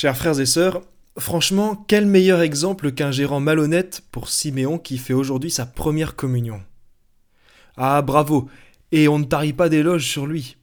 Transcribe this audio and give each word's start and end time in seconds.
Chers 0.00 0.16
frères 0.16 0.38
et 0.38 0.46
sœurs, 0.46 0.82
franchement, 1.18 1.84
quel 1.88 2.06
meilleur 2.06 2.40
exemple 2.40 2.92
qu'un 2.92 3.10
gérant 3.10 3.40
malhonnête 3.40 4.04
pour 4.12 4.28
Siméon 4.28 4.78
qui 4.78 4.96
fait 4.96 5.12
aujourd'hui 5.12 5.50
sa 5.50 5.66
première 5.66 6.14
communion. 6.14 6.62
Ah, 7.76 8.00
bravo, 8.00 8.48
et 8.92 9.08
on 9.08 9.18
ne 9.18 9.24
tarie 9.24 9.54
pas 9.54 9.68
d'éloges 9.68 10.06
sur 10.06 10.28
lui. 10.28 10.56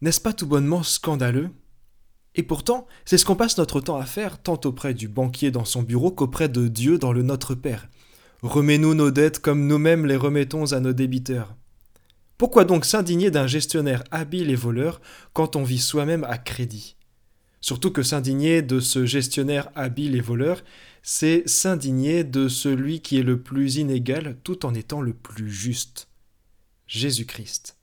N'est-ce 0.00 0.22
pas 0.22 0.32
tout 0.32 0.46
bonnement 0.46 0.82
scandaleux? 0.82 1.50
Et 2.36 2.42
pourtant, 2.42 2.86
c'est 3.04 3.18
ce 3.18 3.26
qu'on 3.26 3.36
passe 3.36 3.58
notre 3.58 3.82
temps 3.82 4.00
à 4.00 4.06
faire, 4.06 4.40
tant 4.40 4.58
auprès 4.64 4.94
du 4.94 5.08
banquier 5.08 5.50
dans 5.50 5.66
son 5.66 5.82
bureau 5.82 6.10
qu'auprès 6.10 6.48
de 6.48 6.68
Dieu 6.68 6.96
dans 6.96 7.12
le 7.12 7.22
Notre 7.22 7.54
Père. 7.54 7.90
Remets-nous 8.40 8.94
nos 8.94 9.10
dettes 9.10 9.40
comme 9.40 9.66
nous-mêmes 9.66 10.06
les 10.06 10.16
remettons 10.16 10.72
à 10.72 10.80
nos 10.80 10.94
débiteurs. 10.94 11.54
Pourquoi 12.38 12.64
donc 12.64 12.86
s'indigner 12.86 13.30
d'un 13.30 13.46
gestionnaire 13.46 14.04
habile 14.10 14.48
et 14.48 14.56
voleur 14.56 15.02
quand 15.34 15.54
on 15.54 15.64
vit 15.64 15.76
soi-même 15.76 16.24
à 16.24 16.38
crédit? 16.38 16.96
Surtout 17.60 17.90
que 17.90 18.02
s'indigner 18.02 18.62
de 18.62 18.80
ce 18.80 19.04
gestionnaire 19.04 19.70
habile 19.74 20.14
et 20.14 20.20
voleur, 20.20 20.62
c'est 21.02 21.42
s'indigner 21.48 22.24
de 22.24 22.48
celui 22.48 23.00
qui 23.00 23.18
est 23.18 23.22
le 23.22 23.42
plus 23.42 23.76
inégal 23.76 24.36
tout 24.44 24.64
en 24.64 24.74
étant 24.74 25.00
le 25.00 25.12
plus 25.12 25.50
juste. 25.50 26.08
Jésus-Christ. 26.86 27.76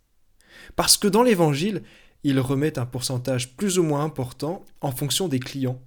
Parce 0.75 0.97
que 0.97 1.07
dans 1.07 1.23
l'Évangile, 1.23 1.83
il 2.23 2.39
remet 2.39 2.79
un 2.79 2.85
pourcentage 2.85 3.55
plus 3.55 3.77
ou 3.77 3.83
moins 3.83 4.03
important 4.03 4.65
en 4.81 4.91
fonction 4.91 5.27
des 5.27 5.39
clients. 5.39 5.81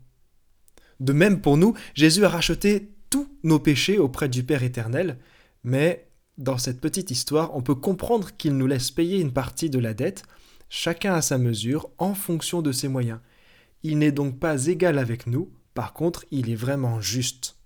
De 1.01 1.13
même 1.13 1.41
pour 1.41 1.57
nous, 1.57 1.75
Jésus 1.95 2.25
a 2.25 2.29
racheté 2.29 2.91
tous 3.11 3.29
nos 3.43 3.59
péchés 3.59 3.99
auprès 3.99 4.29
du 4.29 4.45
Père 4.45 4.63
éternel, 4.63 5.19
mais 5.65 6.09
dans 6.37 6.59
cette 6.59 6.81
petite 6.81 7.11
histoire, 7.11 7.57
on 7.57 7.63
peut 7.63 7.75
comprendre 7.75 8.37
qu'il 8.37 8.57
nous 8.57 8.67
laisse 8.67 8.91
payer 8.91 9.19
une 9.21 9.33
partie 9.33 9.71
de 9.71 9.79
la 9.79 9.95
dette, 9.95 10.23
chacun 10.69 11.15
à 11.15 11.23
sa 11.23 11.39
mesure, 11.39 11.91
en 11.99 12.15
fonction 12.15 12.63
de 12.63 12.71
ses 12.71 12.89
moyens. 12.89 13.19
Il 13.83 13.99
n'est 13.99 14.13
donc 14.13 14.39
pas 14.39 14.67
égal 14.67 14.99
avec 14.99 15.27
nous, 15.27 15.53
par 15.75 15.93
contre, 15.93 16.25
il 16.31 16.51
est 16.51 16.57
vraiment 16.57 17.01
juste. 17.01 17.57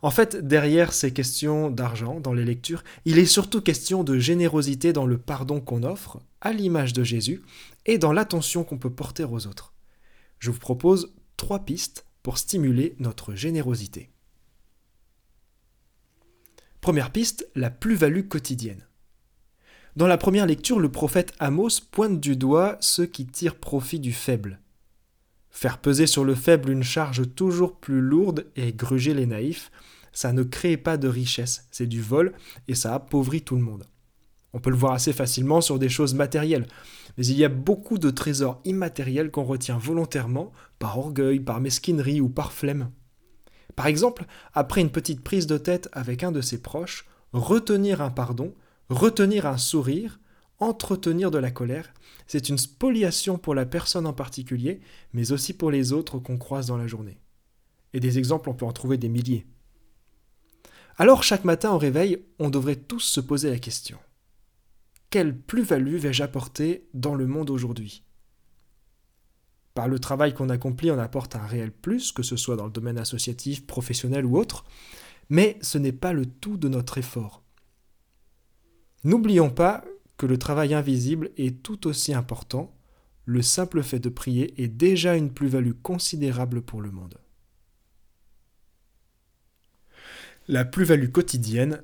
En 0.00 0.10
fait, 0.10 0.36
derrière 0.36 0.92
ces 0.92 1.12
questions 1.12 1.70
d'argent 1.70 2.18
dans 2.18 2.32
les 2.32 2.44
lectures, 2.44 2.82
il 3.04 3.18
est 3.18 3.26
surtout 3.26 3.60
question 3.60 4.02
de 4.02 4.18
générosité 4.18 4.92
dans 4.92 5.06
le 5.06 5.18
pardon 5.18 5.60
qu'on 5.60 5.84
offre, 5.84 6.20
à 6.40 6.52
l'image 6.52 6.92
de 6.92 7.04
Jésus, 7.04 7.42
et 7.86 7.98
dans 7.98 8.12
l'attention 8.12 8.64
qu'on 8.64 8.78
peut 8.78 8.90
porter 8.90 9.24
aux 9.24 9.46
autres. 9.46 9.74
Je 10.40 10.50
vous 10.50 10.58
propose 10.58 11.14
trois 11.36 11.64
pistes 11.64 12.04
pour 12.22 12.38
stimuler 12.38 12.96
notre 12.98 13.34
générosité. 13.34 14.10
Première 16.80 17.12
piste, 17.12 17.48
la 17.54 17.70
plus-value 17.70 18.26
quotidienne. 18.26 18.86
Dans 19.94 20.06
la 20.06 20.18
première 20.18 20.46
lecture, 20.46 20.80
le 20.80 20.90
prophète 20.90 21.32
Amos 21.38 21.80
pointe 21.90 22.18
du 22.18 22.34
doigt 22.34 22.76
ceux 22.80 23.06
qui 23.06 23.26
tirent 23.26 23.56
profit 23.56 24.00
du 24.00 24.12
faible. 24.12 24.61
Faire 25.52 25.78
peser 25.78 26.06
sur 26.06 26.24
le 26.24 26.34
faible 26.34 26.70
une 26.70 26.82
charge 26.82 27.34
toujours 27.34 27.76
plus 27.76 28.00
lourde 28.00 28.46
et 28.56 28.72
gruger 28.72 29.14
les 29.14 29.26
naïfs, 29.26 29.70
ça 30.12 30.32
ne 30.32 30.42
crée 30.42 30.76
pas 30.76 30.96
de 30.96 31.08
richesse, 31.08 31.68
c'est 31.70 31.86
du 31.86 32.00
vol 32.00 32.32
et 32.68 32.74
ça 32.74 32.94
appauvrit 32.94 33.42
tout 33.42 33.56
le 33.56 33.62
monde. 33.62 33.86
On 34.54 34.60
peut 34.60 34.70
le 34.70 34.76
voir 34.76 34.92
assez 34.94 35.12
facilement 35.12 35.60
sur 35.60 35.78
des 35.78 35.88
choses 35.88 36.14
matérielles, 36.14 36.66
mais 37.16 37.26
il 37.26 37.36
y 37.36 37.44
a 37.44 37.48
beaucoup 37.48 37.98
de 37.98 38.10
trésors 38.10 38.60
immatériels 38.64 39.30
qu'on 39.30 39.44
retient 39.44 39.78
volontairement 39.78 40.52
par 40.78 40.98
orgueil, 40.98 41.38
par 41.38 41.60
mesquinerie 41.60 42.20
ou 42.20 42.28
par 42.28 42.52
flemme. 42.52 42.90
Par 43.76 43.86
exemple, 43.86 44.26
après 44.54 44.80
une 44.80 44.90
petite 44.90 45.22
prise 45.22 45.46
de 45.46 45.58
tête 45.58 45.88
avec 45.92 46.22
un 46.22 46.32
de 46.32 46.40
ses 46.40 46.60
proches, 46.60 47.06
retenir 47.32 48.02
un 48.02 48.10
pardon, 48.10 48.54
retenir 48.88 49.46
un 49.46 49.58
sourire, 49.58 50.18
entretenir 50.62 51.30
de 51.30 51.38
la 51.38 51.50
colère, 51.50 51.92
c'est 52.26 52.48
une 52.48 52.58
spoliation 52.58 53.38
pour 53.38 53.54
la 53.54 53.66
personne 53.66 54.06
en 54.06 54.12
particulier, 54.12 54.80
mais 55.12 55.32
aussi 55.32 55.52
pour 55.52 55.70
les 55.70 55.92
autres 55.92 56.18
qu'on 56.18 56.38
croise 56.38 56.66
dans 56.66 56.76
la 56.76 56.86
journée. 56.86 57.18
Et 57.92 58.00
des 58.00 58.18
exemples, 58.18 58.48
on 58.48 58.54
peut 58.54 58.64
en 58.64 58.72
trouver 58.72 58.96
des 58.96 59.08
milliers. 59.08 59.46
Alors 60.96 61.22
chaque 61.22 61.44
matin 61.44 61.72
au 61.72 61.78
réveil, 61.78 62.24
on 62.38 62.50
devrait 62.50 62.76
tous 62.76 63.00
se 63.00 63.20
poser 63.20 63.50
la 63.50 63.58
question. 63.58 63.98
Quelle 65.10 65.36
plus-value 65.36 65.96
vais-je 65.96 66.22
apporter 66.22 66.88
dans 66.94 67.14
le 67.14 67.26
monde 67.26 67.50
aujourd'hui? 67.50 68.02
Par 69.74 69.88
le 69.88 69.98
travail 69.98 70.34
qu'on 70.34 70.50
accomplit, 70.50 70.90
on 70.90 70.98
apporte 70.98 71.34
un 71.34 71.46
réel 71.46 71.70
plus, 71.70 72.12
que 72.12 72.22
ce 72.22 72.36
soit 72.36 72.56
dans 72.56 72.66
le 72.66 72.72
domaine 72.72 72.98
associatif, 72.98 73.66
professionnel 73.66 74.26
ou 74.26 74.38
autre, 74.38 74.64
mais 75.28 75.58
ce 75.62 75.78
n'est 75.78 75.92
pas 75.92 76.12
le 76.12 76.26
tout 76.26 76.56
de 76.56 76.68
notre 76.68 76.98
effort. 76.98 77.42
N'oublions 79.04 79.50
pas 79.50 79.82
le 80.26 80.38
travail 80.38 80.74
invisible 80.74 81.30
est 81.36 81.62
tout 81.62 81.86
aussi 81.86 82.14
important, 82.14 82.74
le 83.24 83.42
simple 83.42 83.82
fait 83.82 83.98
de 83.98 84.08
prier 84.08 84.62
est 84.62 84.68
déjà 84.68 85.16
une 85.16 85.32
plus-value 85.32 85.80
considérable 85.82 86.62
pour 86.62 86.80
le 86.80 86.90
monde. 86.90 87.18
La 90.48 90.64
plus-value 90.64 91.10
quotidienne, 91.10 91.82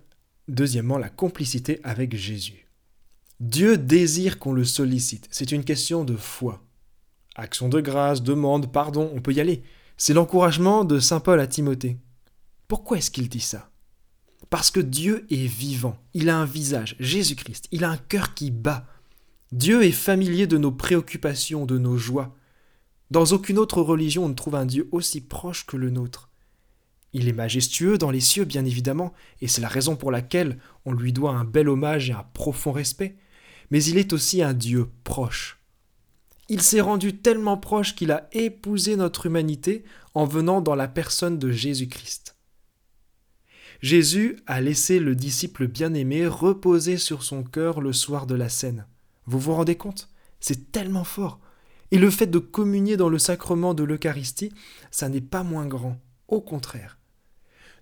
deuxièmement 0.48 0.98
la 0.98 1.10
complicité 1.10 1.80
avec 1.84 2.16
Jésus. 2.16 2.66
Dieu 3.40 3.78
désire 3.78 4.40
qu'on 4.40 4.52
le 4.52 4.64
sollicite, 4.64 5.28
c'est 5.30 5.52
une 5.52 5.64
question 5.64 6.04
de 6.04 6.16
foi. 6.16 6.64
Action 7.36 7.68
de 7.68 7.80
grâce, 7.80 8.22
demande, 8.24 8.72
pardon, 8.72 9.12
on 9.14 9.20
peut 9.20 9.32
y 9.32 9.40
aller. 9.40 9.62
C'est 9.96 10.12
l'encouragement 10.12 10.84
de 10.84 10.98
Saint 10.98 11.20
Paul 11.20 11.38
à 11.38 11.46
Timothée. 11.46 11.98
Pourquoi 12.66 12.98
est-ce 12.98 13.12
qu'il 13.12 13.28
dit 13.28 13.40
ça? 13.40 13.70
Parce 14.50 14.70
que 14.70 14.80
Dieu 14.80 15.26
est 15.30 15.46
vivant, 15.46 15.98
il 16.14 16.30
a 16.30 16.38
un 16.38 16.46
visage, 16.46 16.96
Jésus-Christ, 16.98 17.68
il 17.70 17.84
a 17.84 17.90
un 17.90 17.98
cœur 17.98 18.34
qui 18.34 18.50
bat. 18.50 18.86
Dieu 19.52 19.84
est 19.84 19.92
familier 19.92 20.46
de 20.46 20.58
nos 20.58 20.72
préoccupations, 20.72 21.66
de 21.66 21.78
nos 21.78 21.98
joies. 21.98 22.34
Dans 23.10 23.26
aucune 23.26 23.58
autre 23.58 23.82
religion 23.82 24.24
on 24.24 24.28
ne 24.28 24.34
trouve 24.34 24.54
un 24.54 24.66
Dieu 24.66 24.88
aussi 24.92 25.20
proche 25.20 25.66
que 25.66 25.76
le 25.76 25.90
nôtre. 25.90 26.30
Il 27.12 27.28
est 27.28 27.32
majestueux 27.32 27.98
dans 27.98 28.10
les 28.10 28.20
cieux, 28.20 28.44
bien 28.44 28.64
évidemment, 28.64 29.12
et 29.40 29.48
c'est 29.48 29.62
la 29.62 29.68
raison 29.68 29.96
pour 29.96 30.10
laquelle 30.10 30.58
on 30.84 30.92
lui 30.92 31.12
doit 31.12 31.32
un 31.32 31.44
bel 31.44 31.68
hommage 31.68 32.10
et 32.10 32.14
un 32.14 32.24
profond 32.34 32.72
respect, 32.72 33.16
mais 33.70 33.82
il 33.84 33.98
est 33.98 34.12
aussi 34.12 34.42
un 34.42 34.54
Dieu 34.54 34.88
proche. 35.04 35.58
Il 36.50 36.62
s'est 36.62 36.80
rendu 36.80 37.16
tellement 37.16 37.58
proche 37.58 37.94
qu'il 37.94 38.10
a 38.10 38.28
épousé 38.32 38.96
notre 38.96 39.26
humanité 39.26 39.84
en 40.14 40.24
venant 40.24 40.60
dans 40.62 40.74
la 40.74 40.88
personne 40.88 41.38
de 41.38 41.50
Jésus-Christ. 41.50 42.37
Jésus 43.80 44.40
a 44.46 44.60
laissé 44.60 44.98
le 44.98 45.14
disciple 45.14 45.68
bien-aimé 45.68 46.26
reposer 46.26 46.96
sur 46.96 47.22
son 47.22 47.44
cœur 47.44 47.80
le 47.80 47.92
soir 47.92 48.26
de 48.26 48.34
la 48.34 48.48
scène. 48.48 48.86
Vous 49.26 49.38
vous 49.38 49.54
rendez 49.54 49.76
compte? 49.76 50.08
C'est 50.40 50.72
tellement 50.72 51.04
fort. 51.04 51.40
Et 51.90 51.98
le 51.98 52.10
fait 52.10 52.26
de 52.26 52.38
communier 52.38 52.96
dans 52.96 53.08
le 53.08 53.18
sacrement 53.18 53.74
de 53.74 53.84
l'Eucharistie, 53.84 54.52
ça 54.90 55.08
n'est 55.08 55.20
pas 55.20 55.42
moins 55.42 55.66
grand. 55.66 56.00
Au 56.26 56.40
contraire. 56.40 56.98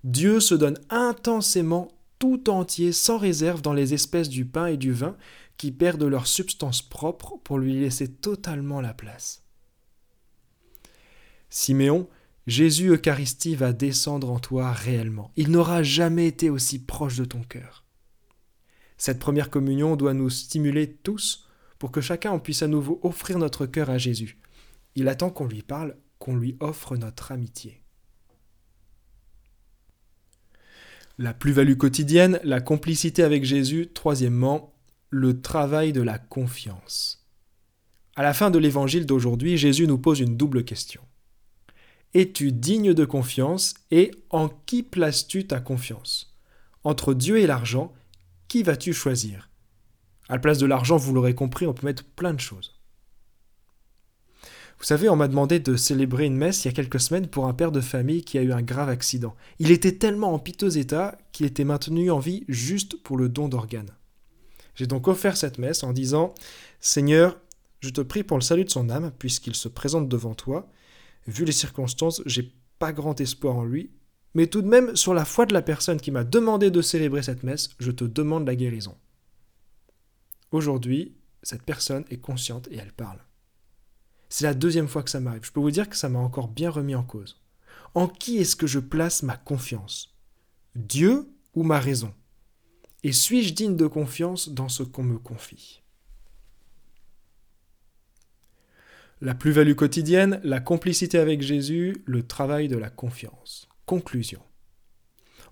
Dieu 0.04 0.38
se 0.38 0.54
donne 0.54 0.78
intensément 0.90 1.88
tout 2.18 2.48
entier, 2.48 2.92
sans 2.92 3.18
réserve, 3.18 3.62
dans 3.62 3.72
les 3.72 3.94
espèces 3.94 4.28
du 4.28 4.44
pain 4.44 4.66
et 4.66 4.76
du 4.76 4.92
vin 4.92 5.16
qui 5.56 5.72
perdent 5.72 6.04
leur 6.04 6.26
substance 6.26 6.82
propre 6.82 7.38
pour 7.42 7.58
lui 7.58 7.80
laisser 7.80 8.08
totalement 8.08 8.80
la 8.80 8.94
place. 8.94 9.42
Jésus 12.46 12.90
Eucharistie 12.90 13.56
va 13.56 13.72
descendre 13.72 14.30
en 14.30 14.38
toi 14.38 14.72
réellement. 14.72 15.32
Il 15.36 15.50
n'aura 15.50 15.82
jamais 15.82 16.28
été 16.28 16.48
aussi 16.48 16.78
proche 16.78 17.16
de 17.16 17.24
ton 17.24 17.42
cœur. 17.42 17.84
Cette 18.98 19.18
première 19.18 19.50
communion 19.50 19.96
doit 19.96 20.14
nous 20.14 20.30
stimuler 20.30 20.92
tous 20.92 21.48
pour 21.78 21.90
que 21.90 22.00
chacun 22.00 22.38
puisse 22.38 22.62
à 22.62 22.68
nouveau 22.68 23.00
offrir 23.02 23.38
notre 23.38 23.66
cœur 23.66 23.90
à 23.90 23.98
Jésus. 23.98 24.38
Il 24.94 25.08
attend 25.08 25.30
qu'on 25.30 25.46
lui 25.46 25.62
parle, 25.62 25.96
qu'on 26.18 26.36
lui 26.36 26.56
offre 26.60 26.96
notre 26.96 27.32
amitié. 27.32 27.82
La 31.18 31.34
plus-value 31.34 31.76
quotidienne, 31.76 32.38
la 32.44 32.60
complicité 32.60 33.22
avec 33.22 33.44
Jésus, 33.44 33.88
troisièmement, 33.92 34.72
le 35.10 35.40
travail 35.40 35.92
de 35.92 36.02
la 36.02 36.18
confiance. 36.18 37.26
À 38.14 38.22
la 38.22 38.34
fin 38.34 38.50
de 38.50 38.58
l'évangile 38.58 39.04
d'aujourd'hui, 39.04 39.56
Jésus 39.56 39.86
nous 39.86 39.98
pose 39.98 40.20
une 40.20 40.36
double 40.36 40.64
question. 40.64 41.02
Es-tu 42.16 42.50
digne 42.50 42.94
de 42.94 43.04
confiance 43.04 43.74
et 43.90 44.10
en 44.30 44.48
qui 44.48 44.82
places-tu 44.82 45.46
ta 45.46 45.60
confiance? 45.60 46.34
Entre 46.82 47.12
Dieu 47.12 47.36
et 47.40 47.46
l'argent, 47.46 47.92
qui 48.48 48.62
vas-tu 48.62 48.94
choisir? 48.94 49.50
À 50.30 50.32
la 50.32 50.38
place 50.38 50.56
de 50.56 50.64
l'argent, 50.64 50.96
vous 50.96 51.12
l'aurez 51.12 51.34
compris, 51.34 51.66
on 51.66 51.74
peut 51.74 51.84
mettre 51.84 52.04
plein 52.06 52.32
de 52.32 52.40
choses. 52.40 52.74
Vous 54.78 54.86
savez, 54.86 55.10
on 55.10 55.16
m'a 55.16 55.28
demandé 55.28 55.60
de 55.60 55.76
célébrer 55.76 56.24
une 56.24 56.38
messe 56.38 56.64
il 56.64 56.68
y 56.68 56.70
a 56.70 56.74
quelques 56.74 57.00
semaines 57.00 57.26
pour 57.26 57.48
un 57.48 57.52
père 57.52 57.70
de 57.70 57.82
famille 57.82 58.24
qui 58.24 58.38
a 58.38 58.42
eu 58.42 58.52
un 58.52 58.62
grave 58.62 58.88
accident. 58.88 59.36
Il 59.58 59.70
était 59.70 59.98
tellement 59.98 60.32
en 60.32 60.38
piteux 60.38 60.78
état 60.78 61.18
qu'il 61.32 61.44
était 61.44 61.64
maintenu 61.64 62.10
en 62.10 62.18
vie 62.18 62.44
juste 62.48 62.96
pour 63.02 63.18
le 63.18 63.28
don 63.28 63.48
d'organes. 63.48 63.94
J'ai 64.74 64.86
donc 64.86 65.06
offert 65.06 65.36
cette 65.36 65.58
messe 65.58 65.82
en 65.82 65.92
disant 65.92 66.32
Seigneur, 66.80 67.38
je 67.80 67.90
te 67.90 68.00
prie 68.00 68.24
pour 68.24 68.38
le 68.38 68.42
salut 68.42 68.64
de 68.64 68.70
son 68.70 68.88
âme, 68.88 69.12
puisqu'il 69.18 69.54
se 69.54 69.68
présente 69.68 70.08
devant 70.08 70.34
toi. 70.34 70.66
Vu 71.26 71.44
les 71.44 71.52
circonstances, 71.52 72.22
j'ai 72.26 72.52
pas 72.78 72.92
grand 72.92 73.20
espoir 73.20 73.56
en 73.56 73.64
lui, 73.64 73.90
mais 74.34 74.46
tout 74.46 74.62
de 74.62 74.68
même, 74.68 74.94
sur 74.96 75.14
la 75.14 75.24
foi 75.24 75.46
de 75.46 75.54
la 75.54 75.62
personne 75.62 76.00
qui 76.00 76.10
m'a 76.10 76.24
demandé 76.24 76.70
de 76.70 76.82
célébrer 76.82 77.22
cette 77.22 77.42
messe, 77.42 77.70
je 77.78 77.90
te 77.90 78.04
demande 78.04 78.46
la 78.46 78.54
guérison. 78.54 78.96
Aujourd'hui, 80.52 81.16
cette 81.42 81.62
personne 81.62 82.04
est 82.10 82.20
consciente 82.20 82.68
et 82.70 82.76
elle 82.76 82.92
parle. 82.92 83.20
C'est 84.28 84.44
la 84.44 84.54
deuxième 84.54 84.88
fois 84.88 85.02
que 85.02 85.10
ça 85.10 85.20
m'arrive. 85.20 85.44
Je 85.44 85.52
peux 85.52 85.60
vous 85.60 85.70
dire 85.70 85.88
que 85.88 85.96
ça 85.96 86.08
m'a 86.08 86.18
encore 86.18 86.48
bien 86.48 86.70
remis 86.70 86.94
en 86.94 87.02
cause. 87.02 87.40
En 87.94 88.08
qui 88.08 88.38
est-ce 88.38 88.56
que 88.56 88.66
je 88.66 88.78
place 88.78 89.22
ma 89.22 89.36
confiance? 89.36 90.14
Dieu 90.74 91.28
ou 91.54 91.62
ma 91.62 91.80
raison? 91.80 92.12
Et 93.02 93.12
suis-je 93.12 93.54
digne 93.54 93.76
de 93.76 93.86
confiance 93.86 94.48
dans 94.48 94.68
ce 94.68 94.82
qu'on 94.82 95.04
me 95.04 95.18
confie? 95.18 95.82
La 99.22 99.34
plus-value 99.34 99.72
quotidienne, 99.72 100.40
la 100.44 100.60
complicité 100.60 101.16
avec 101.16 101.40
Jésus, 101.40 102.02
le 102.04 102.26
travail 102.26 102.68
de 102.68 102.76
la 102.76 102.90
confiance. 102.90 103.66
Conclusion. 103.86 104.40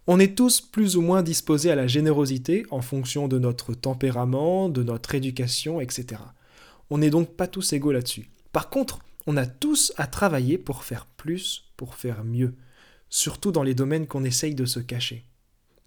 On 0.06 0.20
est 0.20 0.37
tous 0.37 0.61
plus 0.61 0.99
ou 0.99 1.00
moins 1.00 1.22
disposés 1.22 1.70
à 1.70 1.75
la 1.75 1.87
générosité 1.87 2.66
en 2.70 2.82
fonction 2.82 3.26
de 3.26 3.38
notre 3.38 3.72
tempérament, 3.72 4.69
de 4.69 4.82
notre 4.82 5.14
éducation, 5.14 5.81
etc. 5.81 6.20
On 6.90 6.99
n'est 6.99 7.08
donc 7.08 7.37
pas 7.37 7.46
tous 7.46 7.72
égaux 7.72 7.93
là-dessus. 7.93 8.28
Par 8.52 8.69
contre, 8.69 8.99
on 9.26 9.38
a 9.38 9.46
tous 9.46 9.94
à 9.96 10.06
travailler 10.06 10.58
pour 10.58 10.84
faire 10.84 11.06
plus, 11.06 11.72
pour 11.78 11.94
faire 11.94 12.22
mieux, 12.22 12.56
surtout 13.08 13.50
dans 13.50 13.62
les 13.62 13.75
domaines 13.75 14.06
qu'on 14.06 14.25
essaye 14.25 14.55
de 14.55 14.67
se 14.67 14.81
cacher. 14.81 15.25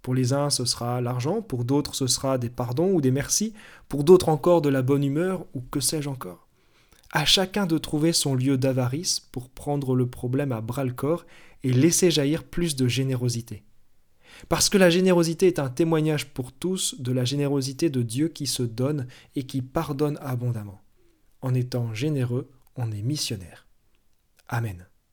Pour 0.02 0.16
les 0.16 0.34
uns, 0.34 0.50
ce 0.50 0.66
sera 0.66 1.00
l'argent, 1.00 1.44
pour 1.44 1.64
d'autres, 1.64 1.94
ce 1.94 2.08
sera 2.08 2.40
des 2.40 2.50
pardons 2.50 2.92
ou 2.92 3.02
des 3.02 3.12
merci, 3.12 3.54
pour 3.88 4.04
d'autres 4.04 4.30
encore 4.30 4.64
de 4.64 4.70
la 4.70 4.82
bonne 4.82 5.04
humeur, 5.04 5.46
ou 5.54 5.62
que 5.62 5.80
sais-je 5.80 6.10
encore. 6.10 6.47
À 7.12 7.26
chacun 7.26 7.66
de 7.66 7.78
trouver 7.78 8.14
son 8.14 8.36
lieu 8.36 8.58
d'avarice 8.58 9.20
pour 9.20 9.50
prendre 9.50 9.96
le 9.96 10.10
problème 10.10 10.52
à 10.52 10.62
bras 10.62 10.84
le 10.84 10.94
corps 10.94 11.26
et 11.64 11.72
laisser 11.72 12.12
jaillir 12.12 12.44
plus 12.44 12.76
de 12.76 12.88
générosité. 12.88 13.64
Parce 14.50 14.70
que 14.70 14.78
la 14.78 14.90
générosité 14.90 15.48
est 15.48 15.60
un 15.60 15.70
témoignage 15.70 16.28
pour 16.28 16.52
tous 16.52 17.00
de 17.00 17.12
la 17.12 17.26
générosité 17.26 17.90
de 17.90 18.02
Dieu 18.02 18.28
qui 18.28 18.46
se 18.46 18.64
donne 18.64 19.08
et 19.36 19.44
qui 19.44 19.62
pardonne 19.62 20.18
abondamment. 20.22 20.82
En 21.42 21.54
étant 21.54 21.94
généreux, 21.94 22.50
on 22.76 22.92
est 22.92 23.02
missionnaire. 23.02 23.68
Amen. 24.48 24.86